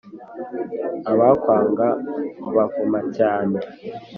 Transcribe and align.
abakwanga 1.11 1.87
mbavuma 2.49 2.99
cyane. 3.17 3.57